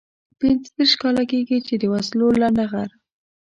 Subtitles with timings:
[0.39, 2.89] پنځه دېرش کاله کېږي چې د وسلو لنډه غر.